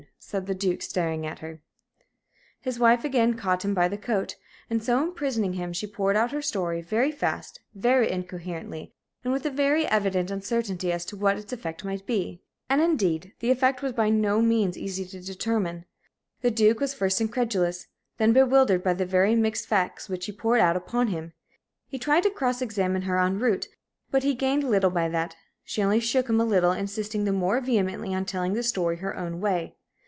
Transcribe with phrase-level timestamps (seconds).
[0.23, 1.59] said the Duke, staring at her.
[2.61, 4.37] His wife again caught him by the coat,
[4.69, 8.93] and, so imprisoning him, she poured out her story very fast, very incoherently,
[9.25, 12.39] and with a very evident uncertainty as to what its effect might be.
[12.69, 15.83] And indeed the effect was by no means easy to determine.
[16.39, 17.87] The Duke was first incredulous,
[18.17, 21.33] then bewildered by the very mixed facts which she poured out upon him.
[21.89, 23.67] He tried to cross examine her en route,
[24.11, 27.59] but he gained little by that; she only shook him a little, insisting the more
[27.59, 29.75] vehemently on telling the story her own way.